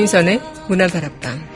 강민선의 0.00 0.40
문화다락방 0.68 1.50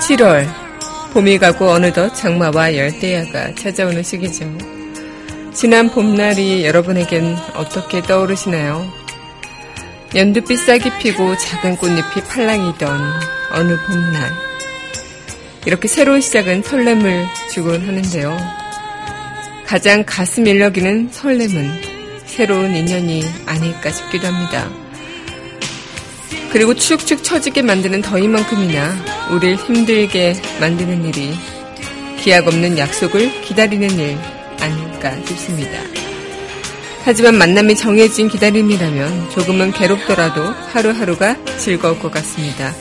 (7월) 0.00 0.46
봄이 1.12 1.38
가고 1.38 1.70
어느덧 1.70 2.14
장마와 2.14 2.76
열대야가 2.76 3.54
찾아오는 3.54 4.02
시기죠. 4.02 4.46
지난 5.52 5.88
봄날이 5.90 6.64
여러분에겐 6.64 7.36
어떻게 7.54 8.02
떠오르시나요? 8.02 8.86
연두빛 10.14 10.58
싹이 10.60 10.98
피고 10.98 11.36
작은 11.36 11.76
꽃잎이 11.76 12.24
팔랑이던 12.28 13.00
어느 13.52 13.76
봄날. 13.86 14.53
이렇게 15.66 15.88
새로운 15.88 16.20
시작은 16.20 16.62
설렘을 16.62 17.26
주곤 17.52 17.86
하는데요. 17.86 18.36
가장 19.66 20.04
가슴 20.06 20.46
일렁이는 20.46 21.08
설렘은 21.10 21.82
새로운 22.26 22.76
인연이 22.76 23.24
아닐까 23.46 23.90
싶기도 23.90 24.26
합니다. 24.26 24.68
그리고 26.52 26.74
축축 26.74 27.24
처지게 27.24 27.62
만드는 27.62 28.02
더위만큼이나 28.02 28.94
우릴 29.32 29.56
힘들게 29.56 30.34
만드는 30.60 31.04
일이 31.06 31.34
기약 32.20 32.46
없는 32.46 32.78
약속을 32.78 33.42
기다리는 33.42 33.88
일 33.98 34.18
아닐까 34.60 35.16
싶습니다. 35.26 35.80
하지만 37.04 37.36
만남이 37.36 37.74
정해진 37.76 38.28
기다림이라면 38.28 39.30
조금은 39.30 39.72
괴롭더라도 39.72 40.42
하루하루가 40.72 41.36
즐거울 41.58 41.98
것 41.98 42.10
같습니다. 42.12 42.72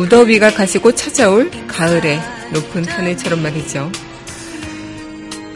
무더위가 0.00 0.52
가시고 0.52 0.92
찾아올 0.92 1.50
가을의 1.66 2.18
높은 2.54 2.86
하늘처럼 2.86 3.42
말이죠. 3.42 3.92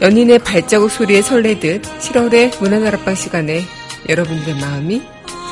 연인의 0.01 0.37
발자국 0.39 0.91
소리에 0.91 1.23
설레듯 1.23 1.81
7월의 1.81 2.61
문화다락방 2.61 3.15
시간에 3.15 3.63
여러분들의 4.07 4.53
마음이 4.61 5.01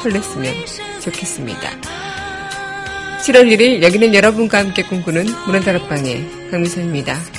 설렜으면 0.03 1.01
좋겠습니다. 1.01 1.71
7월 3.21 3.49
1일 3.51 3.81
여기는 3.81 4.13
여러분과 4.13 4.59
함께 4.59 4.83
꿈꾸는 4.83 5.25
문화다락방의 5.47 6.51
강미선입니다. 6.51 7.32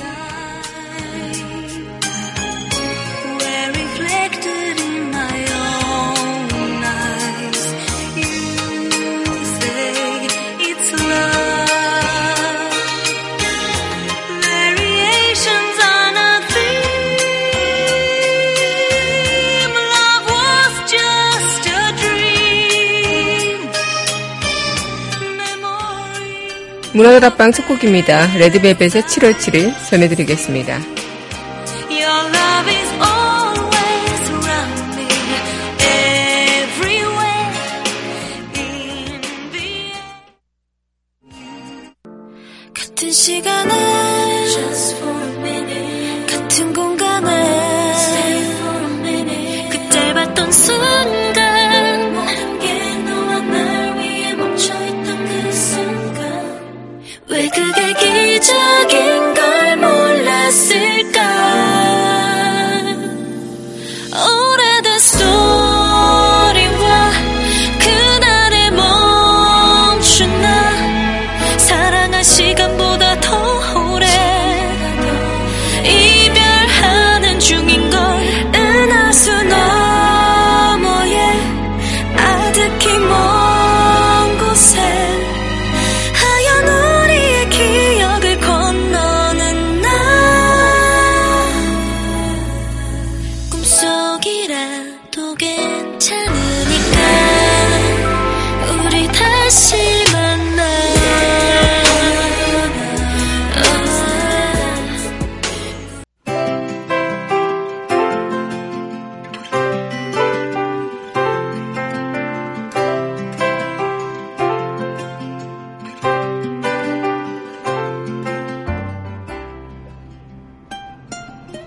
문화다락방 26.95 27.51
첫 27.51 27.67
곡입니다. 27.67 28.29
레드벨벳의 28.39 29.03
7월 29.03 29.35
7일 29.35 29.75
전해드리겠습니다. 29.91 30.94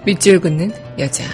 밑줄 0.08 0.40
긋는 0.40 0.72
여자. 1.00 1.26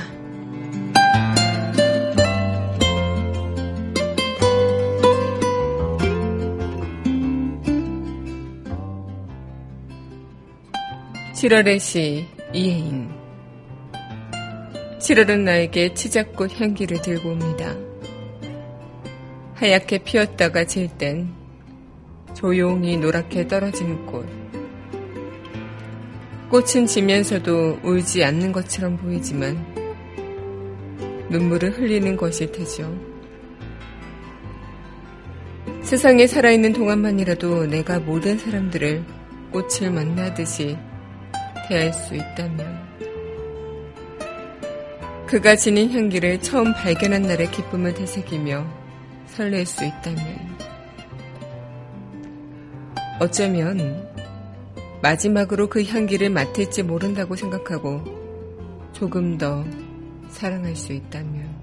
(7월의) 11.35 11.79
시 11.79 12.25
이혜인 12.51 13.11
7월은 14.97 15.41
나에게 15.41 15.93
치자꽃 15.93 16.59
향기를 16.59 16.99
들고 17.03 17.29
옵니다. 17.29 17.75
하얗게 19.53 19.99
피었다가 19.99 20.65
질 20.65 20.87
땐 20.97 21.31
조용히 22.33 22.97
노랗게 22.97 23.47
떨어지는 23.47 24.03
꽃. 24.07 24.42
꽃은 26.53 26.85
지면서도 26.85 27.79
울지 27.81 28.23
않는 28.23 28.51
것처럼 28.51 28.95
보이지만 28.97 29.57
눈물을 31.27 31.71
흘리는 31.71 32.15
것일 32.15 32.51
테죠. 32.51 32.95
세상에 35.81 36.27
살아있는 36.27 36.73
동안만이라도 36.73 37.65
내가 37.65 37.97
모든 37.97 38.38
사람들을 38.38 39.03
꽃을 39.50 39.89
만나듯이 39.89 40.77
대할 41.67 41.91
수 41.91 42.13
있다면 42.13 42.83
그가 45.25 45.55
지닌 45.55 45.89
향기를 45.89 46.39
처음 46.41 46.71
발견한 46.71 47.23
날의 47.23 47.50
기쁨을 47.50 47.95
되새기며 47.95 48.63
설렐 49.25 49.65
수 49.65 49.83
있다면 49.83 50.55
어쩌면 53.19 54.12
마지막으로 55.03 55.67
그 55.67 55.83
향기를 55.83 56.29
맡을지 56.29 56.81
모른다고 56.81 57.35
생각하고 57.35 58.01
조금 58.94 59.38
더 59.38 59.65
사랑할 60.29 60.77
수 60.77 60.94
있다면 60.94 61.53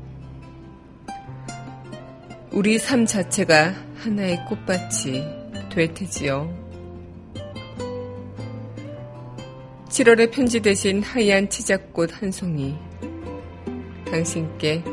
우리 2.52 2.78
삶 2.78 3.06
자체가 3.06 3.74
하나의 3.96 4.44
꽃밭이 4.46 5.24
될 5.72 5.94
테지요. 5.94 6.54
7월의 9.88 10.30
편지 10.32 10.60
대신 10.60 11.02
하얀 11.02 11.48
치자꽃 11.48 12.20
한 12.20 12.30
송이 12.30 12.76
당신께 14.04 14.84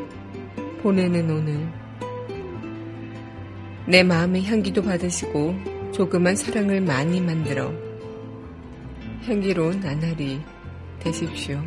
보내는 0.82 1.30
오늘 1.30 1.68
내 3.86 4.02
마음의 4.02 4.46
향기도 4.46 4.82
받으시고 4.82 5.54
조그만 5.92 6.34
사랑을 6.34 6.80
많이 6.80 7.20
만들어 7.20 7.87
향기로운 9.26 9.80
나날이 9.80 10.40
되십시오. 11.00 11.62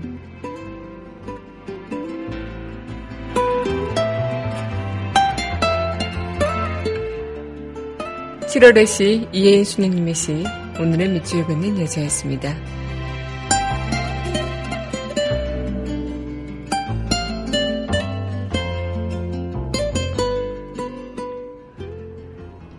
7월의 8.52 8.86
시 8.86 9.28
이혜인 9.32 9.64
수녀님의 9.64 10.14
시 10.14 10.44
오늘은 10.78 11.14
밑줄 11.14 11.46
긋는 11.46 11.80
여자였습니다. 11.80 12.54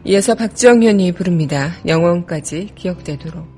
이어서 0.04 0.34
박정현이 0.34 1.12
부릅니다. 1.12 1.72
영원까지 1.86 2.72
기억되도록. 2.74 3.51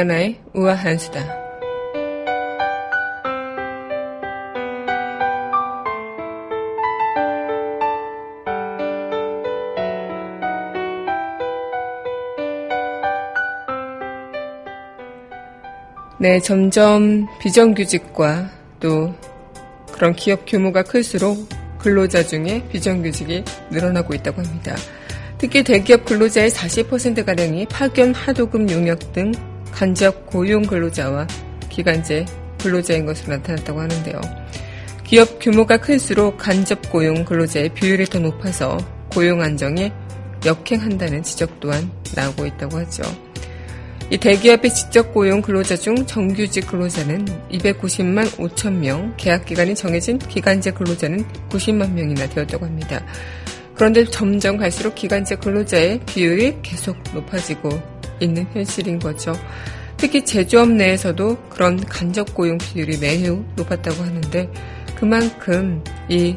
강하나의 0.00 0.40
우아한 0.54 0.96
수다. 0.98 1.20
네, 16.18 16.40
점점 16.40 17.26
비정규직과 17.40 18.50
또 18.78 19.14
그런 19.92 20.14
기업 20.14 20.46
규모가 20.46 20.82
클수록 20.82 21.48
근로자 21.78 22.22
중에 22.22 22.66
비정규직이 22.70 23.44
늘어나고 23.70 24.14
있다고 24.14 24.42
합니다. 24.42 24.76
특히 25.38 25.62
대기업 25.62 26.04
근로자의 26.04 26.50
40%가량이 26.50 27.66
파견, 27.66 28.14
하도급 28.14 28.70
용역 28.70 29.12
등 29.14 29.32
간접 29.72 30.26
고용 30.26 30.62
근로자와 30.62 31.26
기간제 31.68 32.26
근로자인 32.62 33.06
것으로 33.06 33.36
나타났다고 33.36 33.80
하는데요. 33.80 34.20
기업 35.04 35.40
규모가 35.40 35.78
클수록 35.78 36.38
간접 36.38 36.90
고용 36.90 37.24
근로자의 37.24 37.70
비율이 37.70 38.06
더 38.06 38.18
높아서 38.18 38.78
고용 39.10 39.42
안정에 39.42 39.92
역행한다는 40.44 41.22
지적 41.22 41.58
또한 41.60 41.90
나오고 42.14 42.46
있다고 42.46 42.78
하죠. 42.78 43.02
이 44.10 44.18
대기업의 44.18 44.74
직접 44.74 45.12
고용 45.14 45.40
근로자 45.40 45.76
중 45.76 46.04
정규직 46.04 46.66
근로자는 46.66 47.26
290만 47.52 48.28
5천 48.36 48.72
명, 48.74 49.14
계약 49.16 49.46
기간이 49.46 49.74
정해진 49.74 50.18
기간제 50.18 50.72
근로자는 50.72 51.24
90만 51.48 51.92
명이나 51.92 52.28
되었다고 52.28 52.66
합니다. 52.66 53.04
그런데 53.74 54.04
점점 54.04 54.56
갈수록 54.58 54.94
기간제 54.94 55.36
근로자의 55.36 56.00
비율이 56.06 56.58
계속 56.62 56.96
높아지고 57.14 57.99
있는 58.20 58.46
현실인 58.52 58.98
거죠. 58.98 59.34
특히 59.96 60.24
제조업 60.24 60.70
내에서도 60.70 61.36
그런 61.50 61.78
간접 61.84 62.34
고용 62.34 62.56
비율이 62.58 62.98
매우 62.98 63.44
높았다고 63.56 64.02
하는데 64.02 64.50
그만큼 64.94 65.82
이 66.08 66.36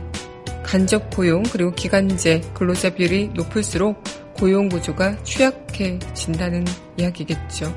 간접 0.64 1.16
고용 1.16 1.44
그리고 1.44 1.72
기간제 1.72 2.42
근로자 2.54 2.90
비율이 2.90 3.30
높을수록 3.34 4.04
고용 4.34 4.68
구조가 4.68 5.24
취약해진다는 5.24 6.66
이야기겠죠. 6.98 7.74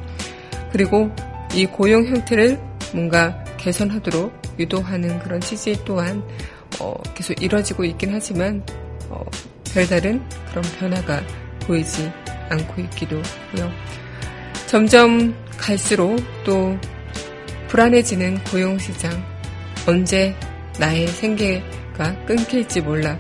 그리고 0.73 1.11
이 1.55 1.67
고용 1.67 2.05
형태를 2.07 2.59
뭔가 2.93 3.45
개선하도록 3.59 4.33
유도하는 4.59 5.19
그런 5.21 5.41
취지 5.41 5.85
또한 5.85 6.23
어, 6.81 6.95
계속 7.15 7.41
이뤄지고 7.43 7.85
있긴 7.85 8.11
하지만 8.13 8.65
어, 9.09 9.25
별다른 9.73 10.23
그런 10.51 10.65
변화가 10.79 11.23
보이지 11.67 12.11
않고 12.51 12.83
있기도 12.83 13.23
하고요. 13.51 13.73
점점 14.67 15.35
갈수록 15.57 16.17
또 16.45 16.79
불안해지는 17.69 18.43
고용시장. 18.45 19.25
언제 19.87 20.35
나의 20.79 21.07
생계가 21.09 22.25
끊길지 22.27 22.81
몰라 22.81 23.19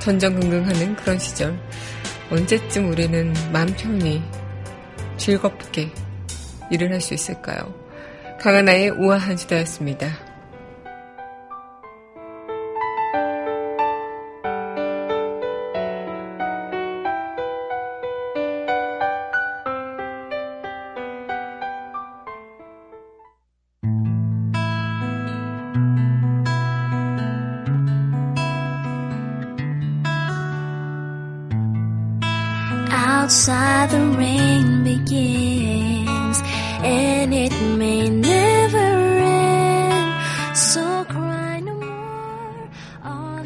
전전긍긍하는 0.00 0.96
그런 0.96 1.18
시절. 1.18 1.58
언제쯤 2.30 2.90
우리는 2.90 3.32
마음 3.52 3.66
편히 3.74 4.22
즐겁게 5.16 5.90
일을 6.70 6.90
할 6.92 7.00
수 7.00 7.14
있을까요? 7.14 7.74
강하나의 8.40 8.90
우아한 8.90 9.36
시대였습니다. 9.36 10.31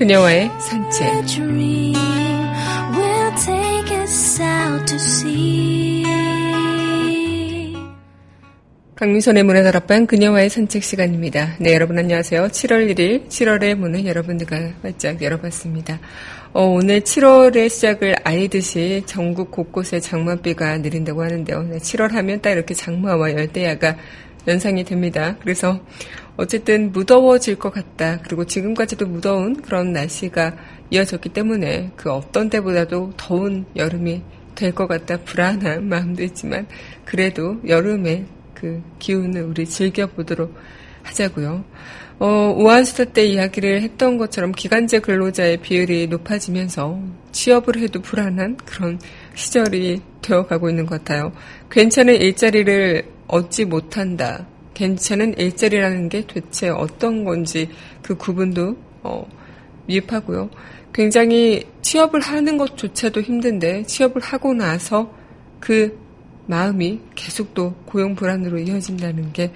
그녀와의 0.06 0.48
산책 0.60 1.24
강민선의 8.94 9.42
문화다락방 9.42 10.06
그녀와의 10.06 10.48
산책 10.48 10.84
시간입니다. 10.84 11.56
네, 11.58 11.74
여러분 11.74 11.98
안녕하세요. 11.98 12.46
7월 12.46 12.88
1일 12.94 13.26
7월의 13.26 13.74
문을 13.74 14.06
여러분들과 14.06 14.74
활짝 14.82 15.20
열어봤습니다. 15.20 15.98
어, 16.52 16.62
오늘 16.62 17.00
7월의 17.00 17.68
시작을 17.68 18.14
알듯이 18.22 19.02
전국 19.06 19.50
곳곳에 19.50 19.98
장마비가 19.98 20.78
내린다고 20.78 21.20
하는데요. 21.20 21.62
네, 21.64 21.78
7월 21.78 22.12
하면 22.12 22.40
딱 22.40 22.52
이렇게 22.52 22.74
장마와 22.74 23.32
열대야가 23.32 23.96
연상이 24.46 24.84
됩니다. 24.84 25.36
그래서 25.40 25.80
어쨌든 26.36 26.92
무더워질 26.92 27.58
것 27.58 27.70
같다. 27.70 28.20
그리고 28.22 28.44
지금까지도 28.44 29.06
무더운 29.06 29.60
그런 29.62 29.92
날씨가 29.92 30.54
이어졌기 30.90 31.30
때문에 31.30 31.92
그 31.96 32.10
어떤 32.12 32.50
때보다도 32.50 33.14
더운 33.16 33.64
여름이 33.74 34.22
될 34.56 34.72
것 34.72 34.88
같다 34.88 35.18
불안한 35.18 35.86
마음도 35.88 36.24
있지만 36.24 36.66
그래도 37.04 37.60
여름에 37.68 38.24
그 38.54 38.82
기운을 38.98 39.42
우리 39.42 39.66
즐겨보도록 39.66 40.54
하자고요. 41.02 41.64
어, 42.18 42.54
우한수다 42.56 43.12
때 43.12 43.26
이야기를 43.26 43.82
했던 43.82 44.16
것처럼 44.16 44.52
기간제 44.52 45.00
근로자의 45.00 45.58
비율이 45.58 46.08
높아지면서 46.08 46.98
취업을 47.30 47.76
해도 47.76 48.00
불안한 48.00 48.56
그런 48.64 48.98
시절이 49.36 50.02
되어가고 50.22 50.68
있는 50.68 50.86
것 50.86 50.98
같아요. 50.98 51.32
괜찮은 51.70 52.16
일자리를 52.16 53.04
얻지 53.28 53.66
못한다. 53.66 54.46
괜찮은 54.74 55.38
일자리라는 55.38 56.08
게 56.08 56.26
대체 56.26 56.68
어떤 56.68 57.24
건지 57.24 57.68
그 58.02 58.16
구분도 58.16 58.76
어, 59.02 59.26
미흡하고요. 59.86 60.50
굉장히 60.92 61.64
취업을 61.82 62.20
하는 62.20 62.56
것조차도 62.56 63.20
힘든데 63.20 63.84
취업을 63.84 64.20
하고 64.22 64.54
나서 64.54 65.14
그 65.60 65.98
마음이 66.46 67.00
계속 67.14 67.54
또 67.54 67.74
고용 67.84 68.14
불안으로 68.14 68.58
이어진다는 68.58 69.32
게 69.32 69.52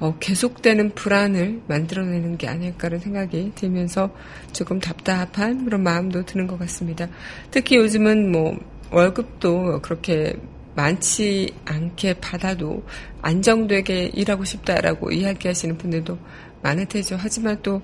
어, 0.00 0.16
계속되는 0.18 0.94
불안을 0.94 1.62
만들어내는 1.68 2.36
게 2.36 2.48
아닐까라는 2.48 3.00
생각이 3.00 3.52
들면서 3.54 4.14
조금 4.52 4.80
답답한 4.80 5.64
그런 5.64 5.82
마음도 5.82 6.24
드는 6.24 6.46
것 6.46 6.58
같습니다. 6.58 7.08
특히 7.50 7.76
요즘은 7.76 8.32
뭐 8.32 8.58
월급도 8.94 9.80
그렇게 9.82 10.34
많지 10.76 11.52
않게 11.64 12.14
받아도 12.20 12.82
안정되게 13.22 14.12
일하고 14.14 14.44
싶다라고 14.44 15.10
이야기하시는 15.10 15.76
분들도 15.78 16.16
많을 16.62 16.86
테죠. 16.86 17.16
하지만 17.18 17.58
또 17.62 17.82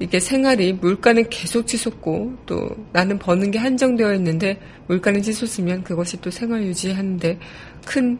이게 0.00 0.18
생활이 0.18 0.72
물가는 0.72 1.28
계속 1.28 1.66
치솟고 1.66 2.36
또 2.46 2.68
나는 2.92 3.18
버는 3.18 3.50
게 3.50 3.58
한정되어 3.58 4.14
있는데 4.14 4.60
물가는 4.86 5.20
치솟으면 5.22 5.82
그것이 5.84 6.20
또 6.20 6.30
생활 6.30 6.62
유지하는데 6.64 7.38
큰 7.84 8.18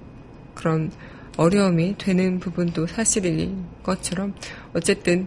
그런 0.55 0.91
어려움이 1.37 1.97
되는 1.99 2.39
부분도 2.39 2.87
사실인 2.87 3.65
것처럼 3.83 4.35
어쨌든 4.73 5.27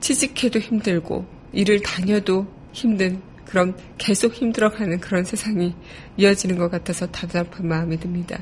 취직해도 0.00 0.58
힘들고 0.58 1.26
일을 1.52 1.80
다녀도 1.82 2.46
힘든 2.72 3.20
그런 3.48 3.74
계속 3.96 4.34
힘들어가는 4.34 5.00
그런 5.00 5.24
세상이 5.24 5.74
이어지는 6.18 6.58
것 6.58 6.70
같아서 6.70 7.06
답답한 7.06 7.66
마음이 7.66 7.98
듭니다. 7.98 8.38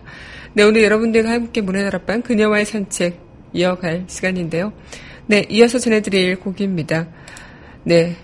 네, 0.53 0.65
오늘 0.65 0.83
여러분들과 0.83 1.31
함께 1.31 1.61
문화다락방 1.61 2.23
그녀와의 2.23 2.65
산책 2.65 3.21
이어갈 3.53 4.05
시간인데요. 4.09 4.73
네, 5.27 5.47
이어서 5.49 5.79
전해드릴 5.79 6.41
곡입니다. 6.41 7.09
네, 7.85 8.17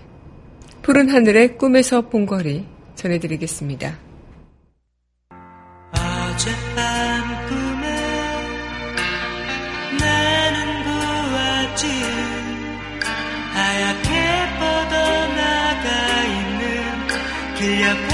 푸른 0.81 1.09
하늘의 1.09 1.57
꿈에서 1.57 2.09
본 2.09 2.25
거리 2.25 2.65
전해드리겠습니다. 2.95 4.12
길 17.73 18.12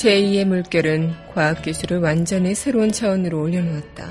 제2의 0.00 0.46
물결은 0.46 1.12
과학기술을 1.34 1.98
완전히 1.98 2.54
새로운 2.54 2.90
차원으로 2.90 3.38
올려놓았다. 3.42 4.10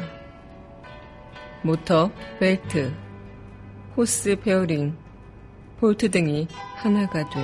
모터, 1.63 2.11
벨트, 2.39 2.93
호스 3.97 4.35
베어링, 4.35 4.95
볼트 5.79 6.11
등이 6.11 6.47
하나가 6.75 7.27
돼 7.31 7.39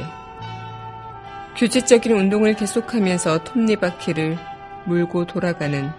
규칙적인 1.57 2.11
운동을 2.11 2.55
계속하면서 2.55 3.45
톱니바퀴를 3.45 4.37
물고 4.85 5.25
돌아가는 5.25 5.89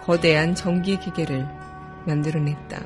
거대한 0.00 0.56
전기 0.56 0.98
기계를 0.98 1.46
만들어냈다. 2.06 2.82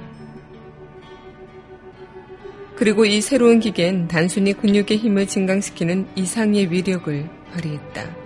그리고 2.74 3.06
이 3.06 3.22
새로운 3.22 3.58
기계는 3.58 4.08
단순히 4.08 4.52
근육의 4.52 4.98
힘을 4.98 5.26
증강시키는 5.26 6.08
이상의 6.14 6.70
위력을 6.70 7.26
발휘했다. 7.54 8.25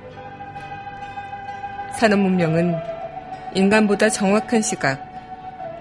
산업 1.99 2.21
문명은 2.21 2.75
인간보다 3.55 4.09
정확한 4.09 4.63
시각, 4.63 5.01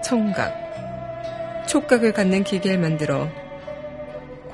청각, 0.02 1.66
촉각을 1.68 2.12
갖는 2.12 2.42
기계를 2.42 2.78
만들어 2.78 3.28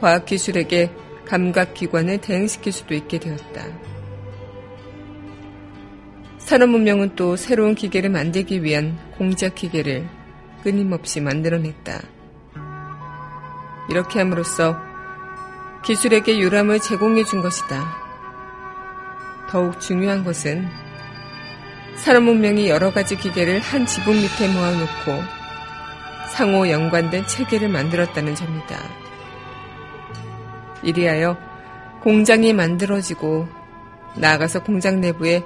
과학기술에게 0.01 0.91
감각기관을 1.27 2.19
대응시킬 2.19 2.73
수도 2.73 2.95
있게 2.95 3.19
되었다. 3.19 3.65
산업 6.39 6.69
문명은 6.69 7.17
또 7.17 7.37
새로운 7.37 7.75
기계를 7.75 8.11
만들기 8.11 8.63
위한 8.63 8.99
공작 9.19 9.55
기계를 9.55 10.07
끊임없이 10.63 11.21
만들어냈다. 11.21 12.01
이렇게 13.89 14.19
함으로써 14.19 14.77
기술에게 15.85 16.39
유람을 16.39 16.81
제공해 16.81 17.25
준 17.25 17.41
것이다. 17.41 17.85
더욱 19.49 19.81
중요한 19.81 20.23
것은 20.25 20.69
산업 21.97 22.23
문명이 22.25 22.69
여러 22.69 22.93
가지 22.93 23.17
기계를 23.17 23.61
한 23.61 23.87
지붕 23.87 24.15
밑에 24.15 24.49
모아놓고 24.49 25.23
상호 26.33 26.69
연관된 26.69 27.27
체계를 27.27 27.69
만들었다는 27.69 28.35
점이다. 28.35 28.79
이리하여 30.83 31.37
공장이 32.03 32.53
만들어지고 32.53 33.49
나아가서 34.17 34.63
공장 34.63 35.01
내부에 35.01 35.43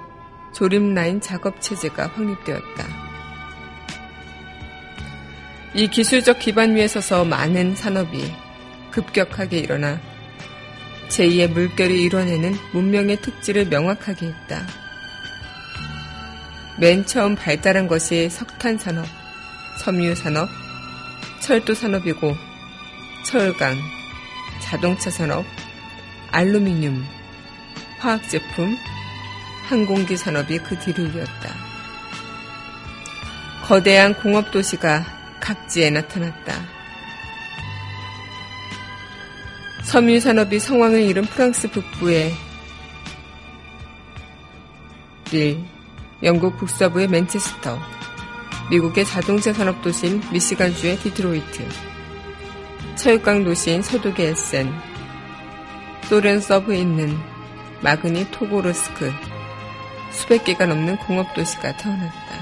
조립 0.53 0.83
라인 0.93 1.21
작업 1.21 1.61
체제가 1.61 2.09
확립되었다. 2.09 2.85
이 5.75 5.87
기술적 5.89 6.41
기반 6.41 6.75
위에 6.75 6.89
서서 6.89 7.25
많은 7.25 7.77
산업이 7.77 8.35
급격하게 8.91 9.59
일어나 9.59 10.01
제2의 11.09 11.53
물결이 11.53 12.03
이뤄내는 12.03 12.55
문명의 12.73 13.17
특질을 13.19 13.67
명확하게 13.67 14.27
했다. 14.27 14.67
맨 16.81 17.05
처음 17.05 17.35
발달한 17.35 17.87
것이 17.87 18.31
석탄 18.31 18.79
산업, 18.79 19.05
섬유 19.85 20.15
산업, 20.15 20.49
철도 21.39 21.75
산업이고 21.75 22.35
철강, 23.23 23.77
자동차 24.63 25.11
산업, 25.11 25.45
알루미늄, 26.31 27.05
화학 27.99 28.27
제품, 28.31 28.79
항공기 29.67 30.17
산업이 30.17 30.57
그 30.61 30.79
뒤를 30.79 31.15
이었다. 31.15 31.55
거대한 33.65 34.15
공업 34.15 34.51
도시가 34.51 35.05
각지에 35.39 35.91
나타났다. 35.91 36.55
섬유 39.83 40.19
산업이 40.21 40.59
성황을 40.59 41.03
이룬 41.03 41.27
프랑스 41.27 41.71
북부의 41.71 42.33
릴, 45.31 45.63
영국 46.23 46.59
북서부의 46.59 47.09
맨체스터, 47.09 47.79
미국의 48.71 49.07
자동차 49.07 49.55
산업 49.55 49.81
도시인 49.81 50.23
미시간주의 50.31 50.99
디트로이트, 50.99 51.67
철강 52.97 53.45
도시인 53.45 53.81
서독의 53.81 54.27
에센, 54.27 54.71
소련 56.05 56.41
서부에 56.41 56.79
있는 56.79 57.19
마그니토고르스크, 57.81 59.11
수백 60.11 60.45
개가 60.45 60.67
넘는 60.67 60.99
공업 60.99 61.33
도시가 61.33 61.77
태어났다. 61.79 62.41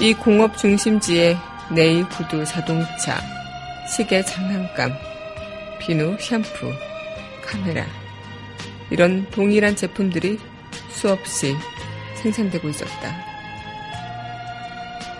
이 0.00 0.12
공업 0.12 0.58
중심지에 0.58 1.36
네일 1.70 2.08
구두 2.08 2.44
자동차, 2.44 3.20
시계 3.88 4.24
장난감, 4.24 4.92
비누 5.78 6.16
샴푸, 6.18 6.72
카메라, 7.44 7.86
이런 8.90 9.30
동일한 9.30 9.76
제품들이 9.76 10.40
수없이 10.94 11.56
생산되고 12.16 12.68
있었다. 12.68 13.34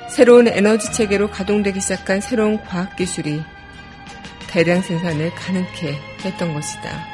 새로운 0.08 0.46
에너지 0.48 0.92
체계로 0.92 1.30
가동되기 1.30 1.80
시작한 1.80 2.20
새로운 2.20 2.62
과학기술이 2.62 3.42
대량 4.48 4.80
생산을 4.80 5.34
가능케 5.34 5.98
했던 6.24 6.54
것이다. 6.54 7.13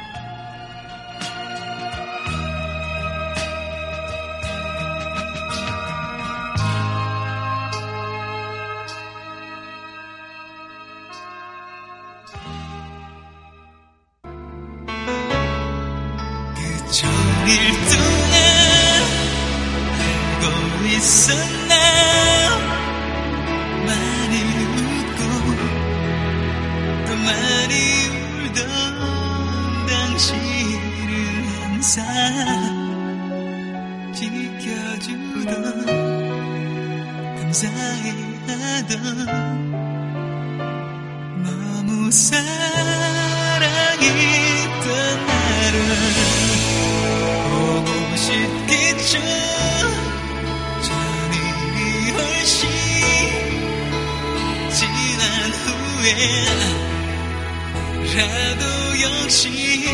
라도 58.13 59.01
역시 59.01 59.85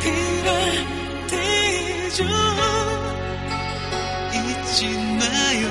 그럴 0.00 0.86
때죠 1.26 2.24
잊지 4.32 4.86
마요 5.18 5.62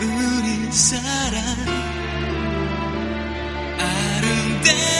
우리 0.00 0.72
사랑 0.72 1.44
아름다운 3.78 4.99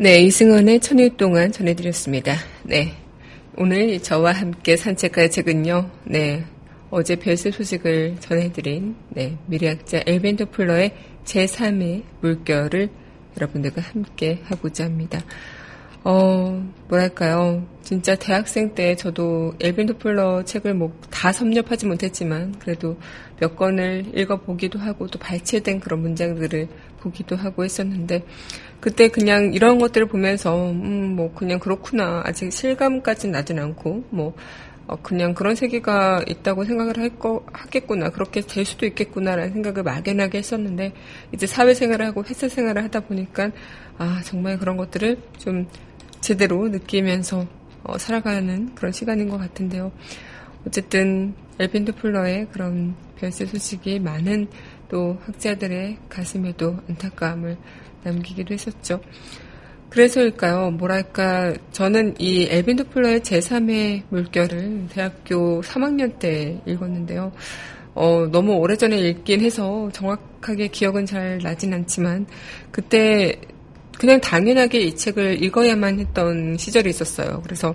네, 0.00 0.20
이승헌의 0.20 0.78
천일 0.78 1.16
동안 1.16 1.50
전해드렸습니다. 1.50 2.36
네. 2.62 2.94
오늘 3.56 4.00
저와 4.00 4.30
함께 4.30 4.76
산책할 4.76 5.28
책은요, 5.28 5.90
네. 6.04 6.44
어제 6.88 7.16
별세 7.16 7.50
소식을 7.50 8.14
전해드린, 8.20 8.94
네. 9.08 9.36
미래학자 9.46 10.02
엘벤 10.06 10.36
도플러의 10.36 10.94
제3의 11.24 12.04
물결을 12.20 12.90
여러분들과 13.36 13.82
함께 13.82 14.40
하고자 14.44 14.84
합니다. 14.84 15.18
어, 16.04 16.64
뭐랄까요. 16.88 17.66
진짜 17.82 18.14
대학생 18.14 18.72
때 18.76 18.94
저도 18.94 19.54
엘빈 19.58 19.86
도플러 19.86 20.44
책을 20.44 20.74
뭐 20.74 20.92
다 21.18 21.32
섭렵하지 21.32 21.86
못했지만 21.86 22.54
그래도 22.60 22.96
몇 23.40 23.56
권을 23.56 24.16
읽어보기도 24.16 24.78
하고 24.78 25.08
또 25.08 25.18
발췌된 25.18 25.80
그런 25.80 26.00
문장들을 26.00 26.68
보기도 27.00 27.34
하고 27.34 27.64
했었는데 27.64 28.22
그때 28.80 29.08
그냥 29.08 29.52
이런 29.54 29.78
것들을 29.78 30.06
보면서 30.06 30.70
음, 30.70 31.16
뭐 31.16 31.32
그냥 31.34 31.58
그렇구나. 31.58 32.22
아직 32.24 32.52
실감까지는 32.52 33.32
나진 33.32 33.58
않고 33.58 34.04
뭐 34.10 34.34
어, 34.88 34.96
그냥 35.02 35.34
그런 35.34 35.54
세계가 35.54 36.24
있다고 36.26 36.64
생각을 36.64 36.96
할 36.96 37.10
거, 37.18 37.44
하겠구나. 37.52 38.08
그렇게 38.08 38.40
될 38.40 38.64
수도 38.64 38.86
있겠구나라는 38.86 39.52
생각을 39.52 39.82
막연하게 39.82 40.38
했었는데, 40.38 40.94
이제 41.32 41.46
사회생활을 41.46 42.06
하고 42.06 42.24
회사 42.24 42.48
생활을 42.48 42.82
하다 42.84 43.00
보니까, 43.00 43.50
아, 43.98 44.22
정말 44.24 44.58
그런 44.58 44.78
것들을 44.78 45.18
좀 45.36 45.68
제대로 46.22 46.68
느끼면서 46.68 47.46
어, 47.84 47.98
살아가는 47.98 48.74
그런 48.74 48.90
시간인 48.90 49.28
것 49.28 49.36
같은데요. 49.36 49.92
어쨌든, 50.66 51.34
엘빈드 51.58 51.94
플러의 51.96 52.48
그런 52.50 52.94
별세 53.16 53.44
소식이 53.44 54.00
많은 54.00 54.48
또 54.88 55.18
학자들의 55.26 55.98
가슴에도 56.08 56.78
안타까움을 56.88 57.58
남기기도 58.02 58.54
했었죠. 58.54 59.00
그래서일까요? 59.90 60.70
뭐랄까, 60.72 61.54
저는 61.72 62.14
이 62.18 62.46
엘빈 62.50 62.76
도플러의 62.76 63.20
제3의 63.20 64.02
물결을 64.10 64.88
대학교 64.90 65.62
3학년 65.62 66.18
때 66.18 66.60
읽었는데요. 66.66 67.32
어, 67.94 68.28
너무 68.30 68.52
오래전에 68.52 68.98
읽긴 68.98 69.40
해서 69.40 69.88
정확하게 69.92 70.68
기억은 70.68 71.06
잘 71.06 71.38
나진 71.42 71.72
않지만, 71.72 72.26
그때 72.70 73.34
그냥 73.98 74.20
당연하게 74.20 74.80
이 74.80 74.94
책을 74.94 75.42
읽어야만 75.42 75.98
했던 75.98 76.56
시절이 76.58 76.90
있었어요. 76.90 77.40
그래서 77.42 77.74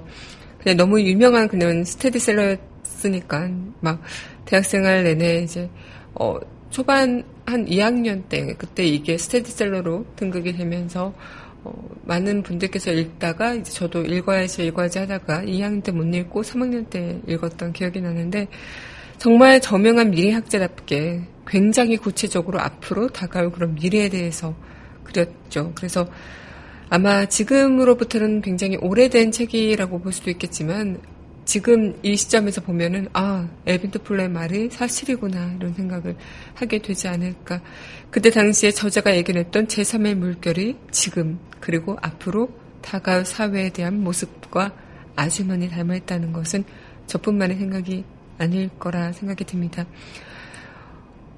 그냥 0.59 0.77
너무 0.77 1.01
유명한 1.01 1.47
그냥 1.47 1.83
스테디셀러였으니까, 1.83 3.49
막 3.81 4.01
대학생활 4.45 5.03
내내 5.03 5.41
이제, 5.41 5.67
어, 6.13 6.37
초반 6.73 7.23
한 7.45 7.67
2학년 7.67 8.27
때, 8.27 8.55
그때 8.57 8.83
이게 8.83 9.15
스테디셀러로 9.15 10.07
등극이 10.15 10.53
되면서, 10.53 11.13
어, 11.63 11.71
많은 12.03 12.41
분들께서 12.41 12.91
읽다가 12.91 13.53
이제 13.53 13.71
저도 13.71 14.01
읽어야지 14.01 14.65
읽어야지 14.65 14.97
하다가 14.97 15.43
2학년 15.43 15.83
때 15.83 15.91
못 15.91 16.03
읽고 16.03 16.41
3학년 16.41 16.89
때 16.89 17.21
읽었던 17.27 17.73
기억이 17.73 18.01
나는데 18.01 18.47
정말 19.19 19.61
저명한 19.61 20.09
미래학자답게 20.11 21.21
굉장히 21.47 21.97
구체적으로 21.97 22.59
앞으로 22.59 23.09
다가올 23.09 23.51
그런 23.51 23.75
미래에 23.75 24.09
대해서 24.09 24.55
그렸죠. 25.03 25.73
그래서 25.75 26.07
아마 26.89 27.25
지금으로부터는 27.25 28.41
굉장히 28.41 28.77
오래된 28.77 29.31
책이라고 29.31 30.01
볼 30.01 30.11
수도 30.11 30.31
있겠지만 30.31 30.99
지금 31.45 31.97
이 32.03 32.15
시점에서 32.15 32.61
보면은 32.61 33.07
아 33.13 33.47
엘빈트 33.65 34.03
플레의 34.03 34.29
말이 34.29 34.69
사실이구나 34.69 35.55
이런 35.59 35.73
생각을 35.73 36.15
하게 36.53 36.79
되지 36.79 37.07
않을까. 37.07 37.61
그때 38.09 38.29
당시에 38.29 38.71
저자가 38.71 39.15
예견했던 39.15 39.67
제3의 39.67 40.15
물결이 40.15 40.77
지금 40.91 41.39
그리고 41.59 41.97
앞으로 42.01 42.49
다가올 42.81 43.25
사회에 43.25 43.69
대한 43.69 44.01
모습과 44.03 44.73
아주 45.15 45.45
많이 45.45 45.69
닮아있다는 45.69 46.33
것은 46.33 46.63
저뿐만의 47.07 47.57
생각이 47.57 48.03
아닐 48.37 48.69
거라 48.79 49.11
생각이 49.11 49.43
듭니다. 49.45 49.85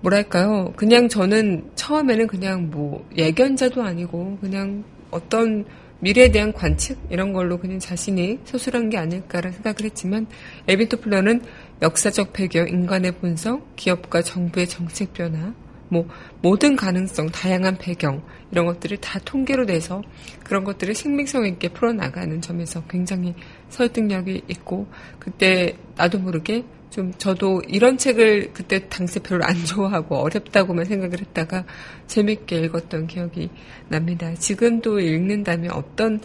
뭐랄까요? 0.02 0.74
그냥 0.76 1.10
저는 1.10 1.72
처음에는 1.76 2.28
그냥 2.28 2.70
뭐 2.70 3.08
예견자도 3.18 3.82
아니고 3.82 4.38
그냥 4.40 4.84
어떤 5.10 5.66
미래에 6.00 6.32
대한 6.32 6.52
관측 6.52 7.00
이런 7.10 7.34
걸로 7.34 7.58
그냥 7.58 7.80
자신이 7.80 8.40
서술한 8.46 8.90
게 8.90 8.98
아닐까라는 8.98 9.54
생각을 9.54 9.78
했지만 9.84 10.28
에비토플러는 10.68 11.42
역사적 11.82 12.34
배경, 12.34 12.68
인간의 12.68 13.14
본성, 13.14 13.64
기업과 13.76 14.22
정부의 14.22 14.68
정책 14.68 15.14
변화, 15.14 15.54
뭐 15.90 16.08
모든 16.42 16.76
가능성, 16.76 17.30
다양한 17.30 17.78
배경 17.78 18.24
이런 18.52 18.66
것들을 18.66 18.98
다 18.98 19.20
통계로 19.24 19.66
내서 19.66 20.02
그런 20.44 20.64
것들을 20.64 20.94
생명성 20.96 21.46
있게 21.46 21.70
풀어나가는 21.70 22.42
점에서 22.42 22.84
굉장히 22.88 23.34
설득력이 23.70 24.44
있고 24.48 24.88
그때 25.20 25.78
나도 25.96 26.20
모르게 26.20 26.64
좀 26.96 27.12
저도 27.18 27.62
이런 27.68 27.98
책을 27.98 28.54
그때 28.54 28.88
당시 28.88 29.20
별로 29.20 29.44
안 29.44 29.54
좋아하고 29.66 30.16
어렵다고만 30.16 30.86
생각을 30.86 31.20
했다가 31.20 31.66
재밌게 32.08 32.58
읽었던 32.62 33.08
기억이 33.08 33.50
납니다. 33.90 34.34
지금도 34.36 35.02
읽는다면 35.02 35.72
어떤 35.72 36.22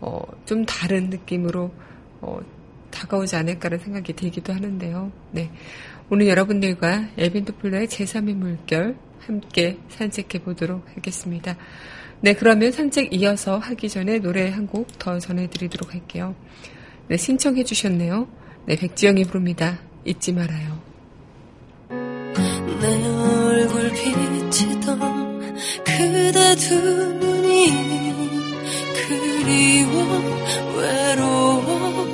어, 0.00 0.20
좀 0.44 0.66
다른 0.66 1.08
느낌으로 1.10 1.72
어, 2.20 2.40
다가오지 2.90 3.36
않을까라는 3.36 3.84
생각이 3.84 4.12
들기도 4.14 4.52
하는데요. 4.52 5.12
네. 5.30 5.52
오늘 6.10 6.26
여러분들과 6.26 7.10
엘빈 7.16 7.44
토플러의 7.44 7.86
제3의 7.86 8.34
물결 8.34 8.96
함께 9.20 9.78
산책해 9.88 10.42
보도록 10.42 10.84
하겠습니다. 10.96 11.56
네, 12.22 12.32
그러면 12.32 12.72
산책 12.72 13.12
이어서 13.14 13.58
하기 13.58 13.88
전에 13.88 14.18
노래 14.18 14.50
한 14.50 14.66
곡 14.66 14.98
더 14.98 15.20
전해드리도록 15.20 15.94
할게요. 15.94 16.34
네, 17.06 17.16
신청해 17.16 17.62
주셨네요. 17.62 18.26
네, 18.66 18.74
백지영이 18.74 19.24
부릅니다. 19.24 19.78
잊지 20.04 20.32
말아요. 20.32 20.78
내 22.80 22.86
얼굴 23.06 23.90
비치던 23.92 25.56
그대 25.84 26.54
두 26.56 26.74
눈이 27.14 27.72
그리워 28.94 29.92
외로워 30.76 32.06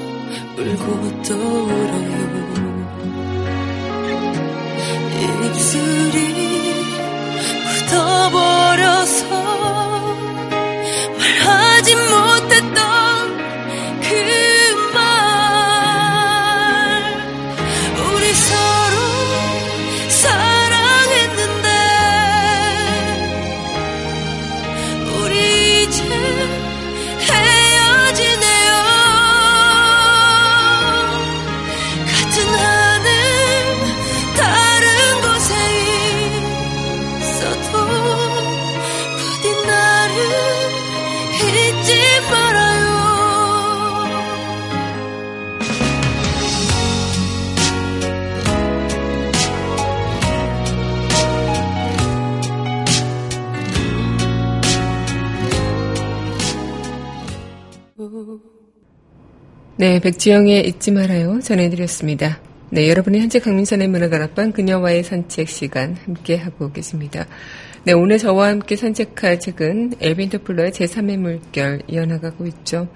울고 0.56 1.22
떠오르요 1.22 2.24
입술이 5.44 6.18
굳어버려서 7.88 9.24
네, 59.84 60.00
백지영의 60.00 60.66
잊지 60.66 60.92
말아요 60.92 61.40
전해드렸습니다. 61.40 62.40
네, 62.70 62.88
여러분이 62.88 63.20
현재 63.20 63.38
강민선의 63.38 63.88
문화다락방 63.88 64.52
그녀와의 64.52 65.04
산책 65.04 65.46
시간 65.46 65.94
함께 66.06 66.36
하고 66.36 66.72
계십니다. 66.72 67.26
네, 67.84 67.92
오늘 67.92 68.16
저와 68.16 68.48
함께 68.48 68.76
산책할 68.76 69.40
책은 69.40 69.96
엘빈 70.00 70.30
토플러의 70.30 70.70
제3의 70.70 71.18
물결 71.18 71.82
이어나가고 71.86 72.46
있죠. 72.46 72.88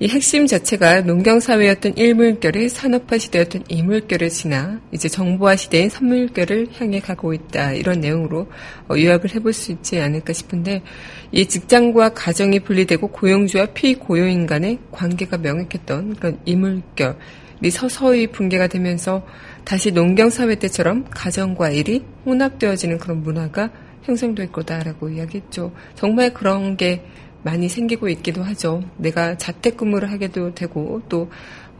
이 0.00 0.08
핵심 0.08 0.48
자체가 0.48 1.02
농경사회였던 1.02 1.94
1물결이 1.94 2.68
산업화 2.68 3.16
시대였던 3.16 3.64
2물결을 3.64 4.28
지나 4.28 4.80
이제 4.90 5.08
정보화 5.08 5.54
시대인 5.54 5.88
3물결을 5.88 6.68
향해 6.80 6.98
가고 6.98 7.32
있다. 7.32 7.74
이런 7.74 8.00
내용으로 8.00 8.48
어, 8.88 8.94
요약을 8.98 9.36
해볼 9.36 9.52
수 9.52 9.70
있지 9.70 10.00
않을까 10.00 10.32
싶은데 10.32 10.82
이 11.30 11.46
직장과 11.46 12.14
가정이 12.14 12.60
분리되고 12.60 13.06
고용주와 13.06 13.66
피고용인 13.66 14.46
간의 14.46 14.80
관계가 14.90 15.38
명확했던 15.38 16.16
그런 16.16 16.40
2물결이 16.44 17.70
서서히 17.70 18.26
붕괴가 18.26 18.66
되면서 18.66 19.24
다시 19.64 19.92
농경사회 19.92 20.56
때처럼 20.56 21.04
가정과 21.08 21.70
일이 21.70 22.04
혼합되어지는 22.26 22.98
그런 22.98 23.22
문화가 23.22 23.70
형성될 24.02 24.50
거다라고 24.50 25.08
이야기했죠. 25.08 25.72
정말 25.94 26.34
그런 26.34 26.76
게 26.76 27.04
많이 27.44 27.68
생기고 27.68 28.08
있기도 28.08 28.42
하죠. 28.42 28.82
내가 28.96 29.36
자택근무를 29.36 30.10
하게도 30.10 30.54
되고 30.54 31.00
또 31.08 31.30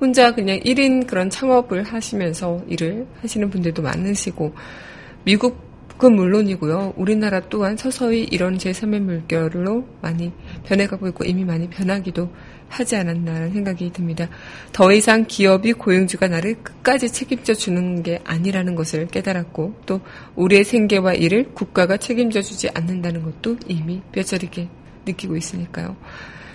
혼자 0.01 0.35
그냥 0.35 0.59
1인 0.61 1.07
그런 1.07 1.31
창업을 1.31 1.83
하시면서 1.83 2.63
일을 2.69 3.07
하시는 3.23 3.49
분들도 3.49 3.83
많으시고 3.83 4.55
미국은 5.25 6.15
물론이고요. 6.15 6.95
우리나라 6.97 7.41
또한 7.49 7.77
서서히 7.77 8.25
이런 8.25 8.59
제3의 8.59 9.01
물결로 9.01 9.89
많이 10.03 10.33
변해가고 10.65 11.09
있고 11.09 11.25
이미 11.25 11.45
많이 11.45 11.69
변하기도 11.71 12.31
하지 12.69 12.97
않았나라는 12.97 13.53
생각이 13.53 13.91
듭니다. 13.93 14.29
더 14.73 14.93
이상 14.93 15.25
기업이 15.27 15.73
고용주가 15.75 16.29
나를 16.29 16.57
끝까지 16.63 17.11
책임져 17.11 17.55
주는 17.55 18.03
게 18.03 18.21
아니라는 18.25 18.75
것을 18.75 19.07
깨달았고 19.07 19.81
또 19.87 20.01
우리의 20.35 20.65
생계와 20.65 21.15
일을 21.15 21.55
국가가 21.55 21.97
책임져 21.97 22.43
주지 22.43 22.69
않는다는 22.75 23.23
것도 23.23 23.57
이미 23.69 24.03
뼈저리게 24.13 24.69
느끼고 25.07 25.37
있으니까요. 25.37 25.97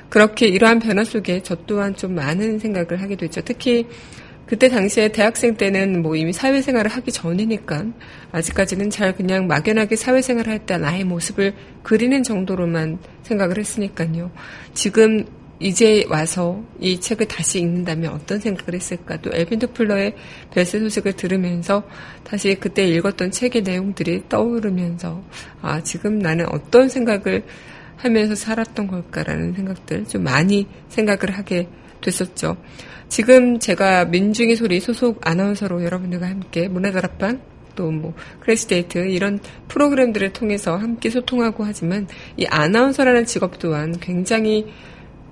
그렇게 0.10 0.48
이러한 0.48 0.80
변화 0.80 1.04
속에 1.04 1.42
저 1.44 1.56
또한 1.68 1.96
좀 1.96 2.16
많은 2.16 2.60
생각을 2.60 3.02
하게 3.02 3.16
됐죠. 3.16 3.42
특히 3.42 3.88
그때 4.48 4.68
당시에 4.68 5.10
대학생 5.10 5.54
때는 5.56 6.02
뭐 6.02 6.16
이미 6.16 6.34
사회생활을 6.34 6.90
하기 6.90 7.12
전이니까 7.12 7.86
아직까지는 8.32 8.90
잘 8.90 9.16
그냥 9.16 9.46
막연하게 9.46 9.96
사회생활을 9.96 10.52
할 10.52 10.66
때 10.66 10.78
나의 10.78 11.04
모습을 11.04 11.54
그리는 11.84 12.24
정도로만 12.24 12.98
생각을 13.22 13.60
했으니까요. 13.60 14.32
지금 14.74 15.24
이제 15.60 16.04
와서 16.10 16.64
이 16.80 17.00
책을 17.00 17.28
다시 17.28 17.60
읽는다면 17.60 18.14
어떤 18.14 18.40
생각을 18.40 18.74
했을까? 18.74 19.22
또 19.22 19.30
엘빈 19.34 19.60
토플러의 19.60 20.16
별세 20.52 20.80
소식을 20.80 21.14
들으면서 21.14 21.84
다시 22.24 22.56
그때 22.56 22.88
읽었던 22.88 23.30
책의 23.30 23.62
내용들이 23.64 24.24
떠오르면서 24.30 25.22
아, 25.62 25.84
지금 25.84 26.18
나는 26.18 26.48
어떤 26.50 26.90
생각을 26.90 27.44
하면서 28.00 28.34
살았던 28.36 28.88
걸까라는 28.88 29.54
생각들 29.54 30.06
좀 30.06 30.24
많이 30.24 30.68
생각을 30.88 31.38
하게 31.38 31.68
됐었죠. 32.02 32.58
지금 33.10 33.60
제가 33.60 34.06
민중의 34.06 34.56
소리 34.56 34.80
소속 34.80 35.20
아나운서로 35.28 35.84
여러분들과 35.84 36.28
함께 36.28 36.68
문화다락방 36.68 37.42
또 37.76 37.92
뭐 37.92 38.14
크래시데이트 38.42 39.08
이런 39.08 39.40
프로그램들을 39.70 40.34
통해서 40.34 40.76
함께 40.76 41.10
소통하고 41.10 41.64
하지만 41.64 42.08
이 42.36 42.46
아나운서라는 42.46 43.26
직업 43.26 43.58
또한 43.60 43.98
굉장히 44.00 44.68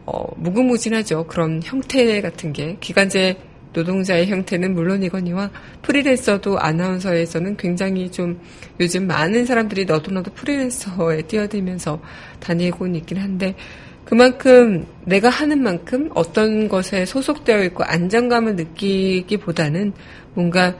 어, 0.06 0.26
무궁무진하죠. 0.38 1.28
그런 1.28 1.62
형태 1.64 2.22
같은 2.22 2.54
게 2.54 2.78
기간제 2.80 3.38
노동자의 3.78 4.26
형태는 4.28 4.74
물론이거니와 4.74 5.52
프리랜서도 5.84 6.60
아나운서에서는 6.60 7.58
굉장히 7.58 8.12
좀 8.12 8.40
요즘 8.80 9.06
많은 9.06 9.46
사람들이 9.46 9.86
너도 9.86 10.12
나도 10.12 10.32
프리랜서에 10.34 11.22
뛰어들면서 11.22 12.02
다니고 12.40 12.88
있긴 12.88 13.20
한데 13.20 13.56
그만큼 14.04 14.88
내가 15.06 15.30
하는 15.30 15.62
만큼 15.62 16.10
어떤 16.16 16.68
것에 16.68 17.06
소속되어 17.06 17.64
있고 17.66 17.84
안정감을 17.84 18.56
느끼기보다는 18.56 19.94
뭔가 20.34 20.74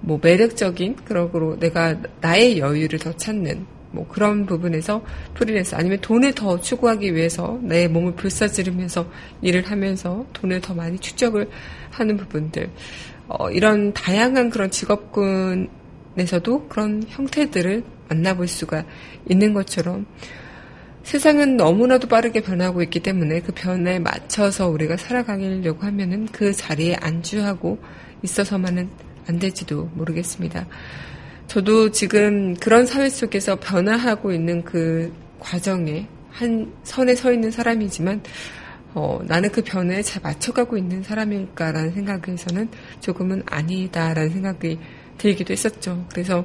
뭐 0.00 0.18
매력적인 0.20 0.96
거로 1.06 1.58
내가 1.58 1.96
나의 2.20 2.58
여유를 2.58 2.98
더 2.98 3.12
찾는 3.16 3.73
뭐 3.94 4.06
그런 4.08 4.44
부분에서 4.46 5.04
프리랜서 5.34 5.76
아니면 5.76 6.00
돈을 6.00 6.34
더 6.34 6.60
추구하기 6.60 7.14
위해서 7.14 7.58
내 7.62 7.88
몸을 7.88 8.14
불사지르면서 8.14 9.06
일을 9.42 9.70
하면서 9.70 10.26
돈을 10.32 10.60
더 10.60 10.74
많이 10.74 10.98
축적을 10.98 11.48
하는 11.90 12.16
부분들 12.16 12.70
어, 13.28 13.50
이런 13.50 13.92
다양한 13.94 14.50
그런 14.50 14.70
직업군에서도 14.70 15.68
그런 16.68 17.04
형태들을 17.08 17.84
만나볼 18.08 18.48
수가 18.48 18.84
있는 19.28 19.54
것처럼 19.54 20.06
세상은 21.04 21.56
너무나도 21.56 22.08
빠르게 22.08 22.40
변하고 22.40 22.82
있기 22.82 23.00
때문에 23.00 23.40
그 23.40 23.52
변화에 23.52 23.98
맞춰서 23.98 24.68
우리가 24.68 24.96
살아가려고 24.96 25.82
하면은 25.82 26.26
그 26.32 26.52
자리에 26.52 26.96
안주하고 27.00 27.78
있어서만은 28.22 28.88
안 29.28 29.38
될지도 29.38 29.90
모르겠습니다. 29.94 30.66
저도 31.46 31.90
지금 31.90 32.54
그런 32.54 32.86
사회 32.86 33.08
속에서 33.08 33.56
변화하고 33.56 34.32
있는 34.32 34.64
그 34.64 35.12
과정에 35.38 36.06
한 36.30 36.72
선에 36.82 37.14
서 37.14 37.32
있는 37.32 37.50
사람이지만 37.50 38.22
어, 38.94 39.20
나는 39.24 39.50
그 39.50 39.62
변화에 39.62 40.02
잘 40.02 40.22
맞춰가고 40.22 40.76
있는 40.76 41.02
사람일까라는 41.02 41.92
생각에서는 41.92 42.68
조금은 43.00 43.42
아니다라는 43.46 44.30
생각이 44.30 44.78
들기도 45.18 45.52
했었죠. 45.52 46.06
그래서 46.10 46.44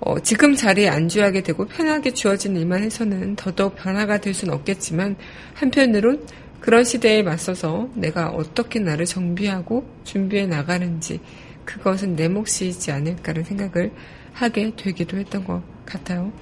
어, 0.00 0.18
지금 0.20 0.54
자리에 0.54 0.88
안주하게 0.88 1.42
되고 1.42 1.66
편하게 1.66 2.12
주어진 2.12 2.56
일만 2.56 2.82
해서는 2.82 3.36
더더욱 3.36 3.76
변화가 3.76 4.18
될 4.18 4.32
수는 4.32 4.54
없겠지만 4.54 5.16
한편으론 5.54 6.26
그런 6.60 6.84
시대에 6.84 7.22
맞서서 7.22 7.90
내가 7.94 8.28
어떻게 8.28 8.80
나를 8.80 9.04
정비하고 9.04 9.86
준비해 10.04 10.46
나가는지 10.46 11.20
그것은 11.64 12.16
내 12.16 12.28
몫이지 12.28 12.90
않을까라는 12.90 13.44
생각을 13.44 13.92
하게 14.32 14.72
되기도 14.76 15.18
했던 15.18 15.44
것 15.44 15.62
같아요. 15.84 16.32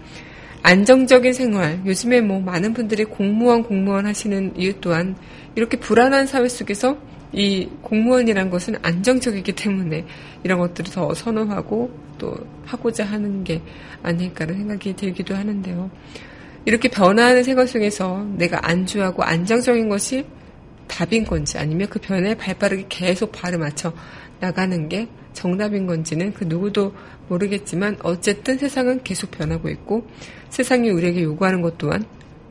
안정적인 0.62 1.32
생활, 1.32 1.80
요즘에 1.86 2.20
뭐 2.20 2.40
많은 2.40 2.74
분들이 2.74 3.04
공무원, 3.04 3.62
공무원 3.62 4.06
하시는 4.06 4.52
이유 4.56 4.80
또한 4.80 5.16
이렇게 5.54 5.78
불안한 5.78 6.26
사회 6.26 6.48
속에서 6.48 6.98
이 7.32 7.68
공무원이란 7.82 8.50
것은 8.50 8.76
안정적이기 8.82 9.52
때문에 9.52 10.04
이런 10.42 10.58
것들을 10.58 10.92
더 10.92 11.12
선호하고 11.14 11.90
또 12.16 12.34
하고자 12.64 13.04
하는 13.04 13.44
게 13.44 13.62
아닐까라는 14.02 14.60
생각이 14.60 14.96
들기도 14.96 15.34
하는데요. 15.34 15.90
이렇게 16.64 16.88
변화하는 16.88 17.44
생활 17.44 17.68
속에서 17.68 18.26
내가 18.36 18.68
안주하고 18.68 19.22
안정적인 19.22 19.88
것이 19.88 20.26
답인 20.86 21.24
건지 21.24 21.58
아니면 21.58 21.88
그 21.88 21.98
변화에 21.98 22.34
발빠르게 22.34 22.86
계속 22.88 23.30
발을 23.32 23.58
맞춰 23.58 23.92
나가는 24.40 24.88
게 24.88 25.08
정답인 25.32 25.86
건지는 25.86 26.32
그 26.32 26.44
누구도 26.44 26.94
모르겠지만 27.28 27.98
어쨌든 28.02 28.58
세상은 28.58 29.02
계속 29.02 29.30
변하고 29.30 29.68
있고 29.68 30.06
세상이 30.50 30.90
우리에게 30.90 31.22
요구하는 31.22 31.62
것 31.62 31.78
또한 31.78 32.04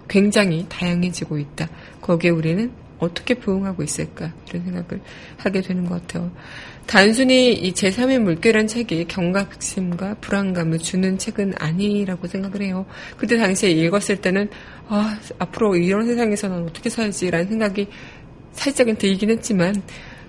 굉장히 0.08 0.66
다양해지고 0.70 1.38
있다. 1.38 1.70
거기에 2.02 2.32
우리는 2.32 2.72
어떻게 3.00 3.36
부응하고 3.36 3.84
있을까 3.84 4.34
이런 4.50 4.64
생각을 4.64 5.02
하게 5.38 5.62
되는 5.62 5.86
것 5.86 6.02
같아요. 6.02 6.32
단순히 6.88 7.54
이 7.54 7.74
제3의 7.74 8.20
물결이라는 8.20 8.68
책이 8.68 9.06
경각심과 9.06 10.16
불안감을 10.22 10.80
주는 10.80 11.18
책은 11.18 11.56
아니라고 11.58 12.28
생각을 12.28 12.62
해요. 12.62 12.86
그때 13.18 13.38
당시에 13.38 13.72
읽었을 13.72 14.22
때는 14.22 14.50
아, 14.88 15.20
앞으로 15.38 15.76
이런 15.76 16.06
세상에서 16.06 16.48
는 16.48 16.64
어떻게 16.64 16.90
살지라는 16.90 17.48
생각이 17.50 17.88
살짝은 18.54 18.96
들긴 18.96 19.30
했지만 19.32 19.84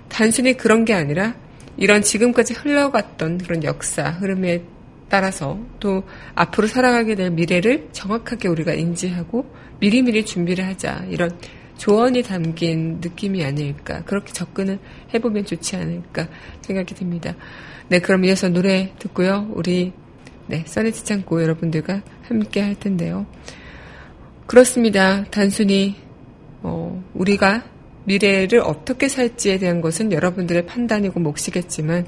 단순히 0.09 0.57
그런 0.57 0.85
게 0.85 0.95
아니라 0.95 1.37
이런 1.79 2.03
지금까지 2.03 2.55
흘러갔던 2.55 3.39
그런 3.39 3.65
역사 3.65 4.11
흐름에 4.11 4.63
따라서 5.09 5.59
또 5.81 6.03
앞으로 6.35 6.67
살아가게 6.67 7.15
될 7.15 7.31
미래를 7.31 7.89
정확하게 7.93 8.49
우리가 8.49 8.75
인지하고 8.75 9.47
미리미리 9.81 10.27
준비를 10.27 10.67
하자 10.67 11.07
이런 11.09 11.39
조언이 11.79 12.23
담긴 12.23 12.99
느낌이 13.01 13.45
아닐까 13.45 14.03
그렇게 14.05 14.33
접근을 14.33 14.79
해보면 15.15 15.47
좋지 15.47 15.77
않을까 15.77 16.29
생각이 16.61 16.95
듭니다. 16.95 17.35
네 17.89 18.01
그럼 18.01 18.25
이어서 18.25 18.49
노래 18.49 18.93
듣고요 18.99 19.49
우리 19.55 19.93
네 20.49 20.65
써니트 20.67 21.05
창고 21.05 21.41
여러분들과 21.43 22.03
함께 22.23 22.61
할 22.61 22.75
텐데요. 22.75 23.27
그렇습니다. 24.47 25.25
단순히 25.31 25.97
어, 26.63 27.03
우리가 27.15 27.63
미래를 28.05 28.61
어떻게 28.61 29.09
살지에 29.09 29.59
대한 29.59 29.81
것은 29.81 30.13
여러분들의 30.13 30.67
판단이고 30.67 31.21
몫이겠지만 31.21 32.07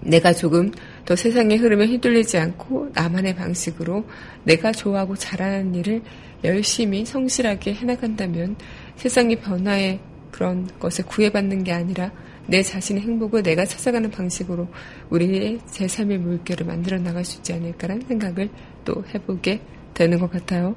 내가 0.00 0.32
조금 0.32 0.70
더 1.04 1.16
세상의 1.16 1.58
흐름에 1.58 1.86
휘둘리지 1.86 2.38
않고 2.38 2.90
나만의 2.94 3.34
방식으로 3.34 4.04
내가 4.44 4.72
좋아하고 4.72 5.16
잘하는 5.16 5.74
일을 5.74 6.02
열심히 6.44 7.04
성실하게 7.04 7.74
해나간다면 7.74 8.56
세상의 8.96 9.40
변화의 9.40 10.00
그런 10.30 10.68
것을 10.78 11.04
구애받는 11.06 11.64
게 11.64 11.72
아니라 11.72 12.12
내 12.46 12.62
자신의 12.62 13.02
행복을 13.02 13.42
내가 13.42 13.64
찾아가는 13.64 14.10
방식으로 14.10 14.68
우리의 15.10 15.58
제3의 15.68 16.18
물결을 16.18 16.66
만들어 16.66 16.98
나갈 16.98 17.24
수 17.24 17.38
있지 17.38 17.52
않을까라는 17.52 18.06
생각을 18.08 18.48
또 18.84 19.04
해보게 19.14 19.60
되는 19.92 20.18
것 20.18 20.30
같아요. 20.30 20.76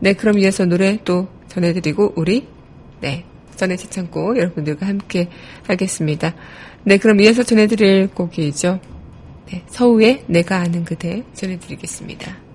네, 0.00 0.12
그럼 0.12 0.38
이어서 0.38 0.66
노래 0.66 0.98
또 1.04 1.28
전해드리고 1.48 2.14
우리 2.16 2.46
네 3.00 3.24
전해 3.56 3.76
지창고 3.76 4.36
여러분들과 4.36 4.86
함께 4.86 5.28
하겠습니다. 5.66 6.34
네, 6.84 6.98
그럼 6.98 7.20
이어서 7.20 7.42
전해드릴 7.42 8.08
곡이죠. 8.08 8.80
네, 9.50 9.62
서우의 9.68 10.24
내가 10.26 10.58
아는 10.58 10.84
그대 10.84 11.22
전해드리겠습니다. 11.34 12.45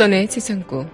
써의 0.00 0.28
책창고 0.28 0.86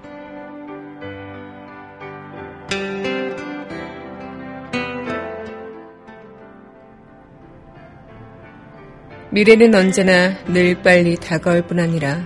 미래는 9.31 9.73
언제나 9.77 10.37
늘 10.47 10.83
빨리 10.83 11.15
다가올 11.15 11.63
뿐 11.69 11.79
아니라 11.79 12.21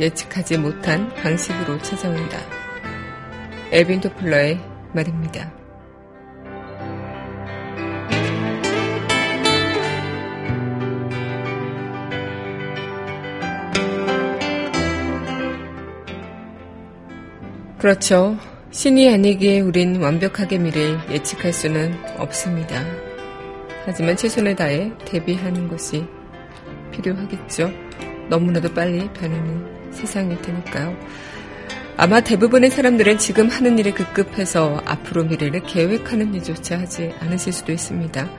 예측하지 0.00 0.58
못한 0.58 1.08
방식으로 1.14 1.78
찾아온다. 1.78 2.36
엘빈 3.70 4.02
토플러의 4.02 4.60
말입니다. 4.92 5.61
그렇죠. 17.82 18.38
신이 18.70 19.12
아니기에 19.12 19.58
우린 19.58 20.00
완벽하게 20.00 20.58
미래를 20.58 21.00
예측할 21.10 21.52
수는 21.52 21.92
없습니다. 22.16 22.80
하지만 23.84 24.16
최선을 24.16 24.54
다해 24.54 24.92
대비하는 25.04 25.66
것이 25.66 26.06
필요하겠죠. 26.92 27.72
너무나도 28.30 28.72
빨리 28.72 29.12
변하는 29.14 29.92
세상일 29.92 30.40
테니까요. 30.42 30.96
아마 31.96 32.20
대부분의 32.20 32.70
사람들은 32.70 33.18
지금 33.18 33.48
하는 33.48 33.76
일에 33.76 33.90
급급해서 33.90 34.80
앞으로 34.84 35.24
미래를 35.24 35.64
계획하는 35.64 36.34
일조차 36.34 36.78
하지 36.78 37.12
않으실 37.18 37.52
수도 37.52 37.72
있습니다. 37.72 38.30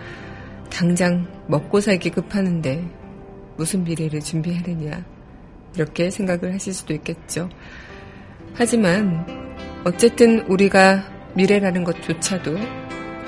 당장 0.71 1.27
먹고 1.47 1.81
살기 1.81 2.11
급하는데 2.11 2.89
무슨 3.57 3.83
미래를 3.83 4.21
준비하느냐 4.21 5.03
이렇게 5.75 6.09
생각을 6.09 6.53
하실 6.53 6.73
수도 6.73 6.93
있겠죠. 6.93 7.49
하지만 8.55 9.25
어쨌든 9.83 10.41
우리가 10.41 11.03
미래라는 11.33 11.83
것조차도 11.83 12.55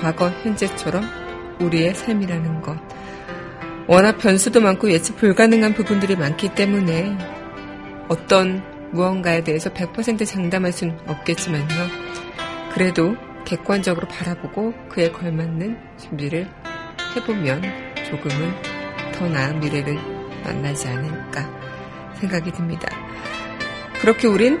과거, 0.00 0.28
현재처럼 0.42 1.04
우리의 1.60 1.94
삶이라는 1.94 2.62
것. 2.62 2.76
워낙 3.88 4.18
변수도 4.18 4.60
많고 4.60 4.90
예측 4.90 5.16
불가능한 5.16 5.74
부분들이 5.74 6.16
많기 6.16 6.48
때문에 6.54 7.16
어떤 8.08 8.62
무언가에 8.92 9.42
대해서 9.42 9.70
100% 9.70 10.26
장담할 10.26 10.72
수는 10.72 10.98
없겠지만요. 11.06 11.66
그래도 12.72 13.16
객관적으로 13.44 14.06
바라보고 14.08 14.74
그에 14.88 15.10
걸맞는 15.10 15.78
준비를 15.98 16.48
해보면 17.16 17.62
조금은 18.08 18.52
더 19.12 19.28
나은 19.28 19.60
미래를 19.60 19.94
만나지 20.44 20.88
않을까 20.88 21.48
생각이 22.20 22.52
듭니다. 22.52 22.88
그렇게 24.00 24.26
우린 24.28 24.60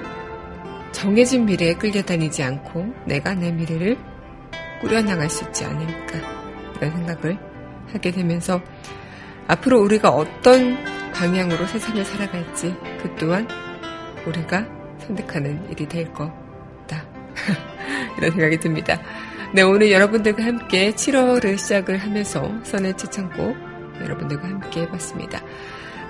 정해진 0.96 1.44
미래에 1.44 1.74
끌려다니지 1.74 2.42
않고 2.42 2.86
내가 3.04 3.34
내 3.34 3.52
미래를 3.52 3.98
꾸려나갈 4.80 5.28
수 5.28 5.44
있지 5.44 5.62
않을까 5.62 6.18
이런 6.74 6.90
생각을 6.90 7.38
하게 7.92 8.10
되면서 8.10 8.62
앞으로 9.46 9.82
우리가 9.82 10.08
어떤 10.08 10.82
방향으로 11.12 11.66
세상을 11.66 12.02
살아갈지 12.02 12.74
그 13.02 13.14
또한 13.16 13.46
우리가 14.26 14.66
선택하는 15.00 15.70
일이 15.70 15.86
될 15.86 16.10
거다. 16.14 17.06
이런 18.16 18.30
생각이 18.30 18.58
듭니다. 18.58 18.98
네, 19.52 19.60
오늘 19.60 19.92
여러분들과 19.92 20.42
함께 20.44 20.92
7월을 20.92 21.58
시작을 21.58 21.98
하면서 21.98 22.50
선의 22.64 22.96
최창곡 22.96 23.54
여러분들과 24.00 24.48
함께 24.48 24.80
해봤습니다. 24.80 25.42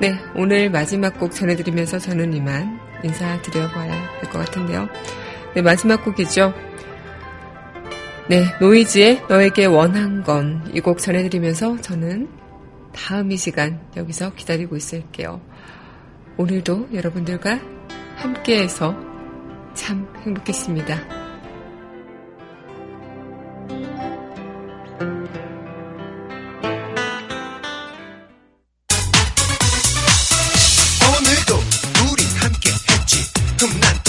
네, 0.00 0.16
오늘 0.36 0.70
마지막 0.70 1.18
곡 1.18 1.32
전해드리면서 1.32 1.98
저는 1.98 2.32
이만 2.34 2.85
인사드려봐야 3.02 4.20
될것 4.20 4.32
같은데요. 4.46 4.88
네, 5.54 5.62
마지막 5.62 6.04
곡이죠. 6.04 6.52
네, 8.28 8.44
노이즈의 8.60 9.22
너에게 9.28 9.66
원한 9.66 10.22
건 10.24 10.62
이 10.74 10.80
곡 10.80 10.98
전해드리면서 10.98 11.80
저는 11.80 12.28
다음 12.94 13.30
이 13.30 13.36
시간 13.36 13.80
여기서 13.96 14.34
기다리고 14.34 14.76
있을게요. 14.76 15.40
오늘도 16.36 16.88
여러분들과 16.92 17.60
함께해서 18.16 18.96
참 19.74 20.08
행복했습니다. 20.24 21.25
했 33.84 34.05